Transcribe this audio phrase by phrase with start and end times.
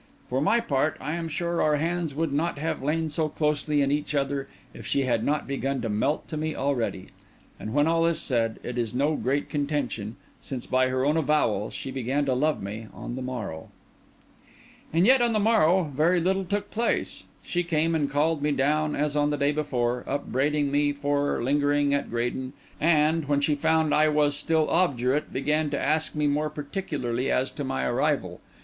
[0.29, 3.91] For my part, I am sure our hands would not have lain so closely in
[3.91, 7.09] each other if she had not begun to melt to me already.
[7.59, 11.69] And, when all is said, it is no great contention, since, by her own avowal,
[11.69, 13.69] she began to love me on the morrow.
[14.91, 17.25] And yet on the morrow very little took place.
[17.43, 21.93] She came and called me down as on the day before, upbraided me for lingering
[21.93, 26.49] at Graden, and, when she found I was still obdurate, began to ask me more
[26.49, 28.41] particularly as to my arrival.